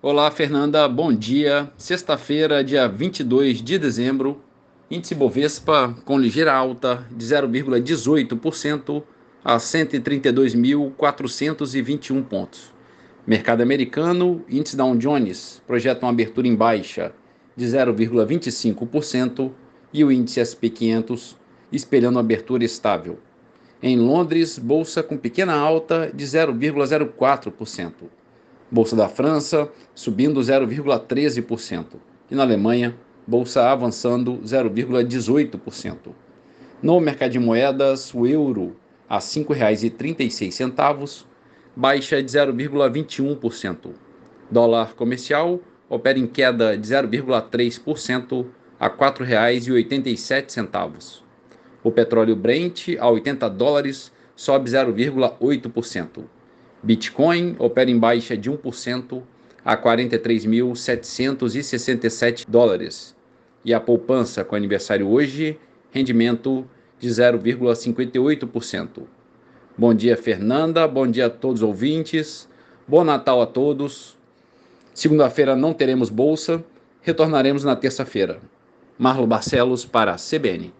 [0.00, 1.72] Olá, Fernanda, bom dia.
[1.76, 4.40] Sexta-feira, dia 22 de dezembro,
[4.88, 9.02] índice Bovespa com ligeira alta de 0,18%
[9.44, 12.72] a 132.421 pontos.
[13.26, 17.12] Mercado americano, índice Dow Jones projeta uma abertura em baixa
[17.56, 19.50] de 0,25%
[19.92, 21.36] e o índice SP 500
[21.72, 23.18] espelhando abertura estável.
[23.82, 27.94] Em Londres, bolsa com pequena alta de 0,04%.
[28.70, 31.86] Bolsa da França subindo 0,13%.
[32.30, 32.94] E na Alemanha,
[33.26, 36.12] bolsa avançando 0,18%.
[36.82, 38.76] No mercado de moedas, o euro
[39.08, 41.24] a R$ 5,36,
[41.74, 43.94] baixa de 0,21%.
[44.50, 48.46] Dólar comercial opera em queda de 0,3%
[48.78, 51.22] a R$ 4,87.
[51.82, 56.24] O petróleo Brent a 80 dólares sobe 0,8%.
[56.82, 59.22] Bitcoin opera em baixa de 1%
[59.64, 63.16] a 43.767 dólares.
[63.64, 65.58] E a poupança com aniversário hoje,
[65.90, 66.64] rendimento
[66.98, 69.02] de 0,58%.
[69.76, 70.86] Bom dia, Fernanda.
[70.88, 72.48] Bom dia a todos os ouvintes.
[72.86, 74.16] Bom Natal a todos.
[74.94, 76.64] Segunda-feira não teremos bolsa.
[77.02, 78.40] Retornaremos na terça-feira.
[78.98, 80.72] Marlo Barcelos para a CBN.